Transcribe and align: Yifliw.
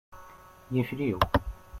Yifliw. 0.73 1.19